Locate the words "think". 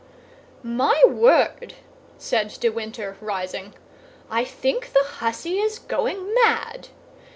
4.43-4.93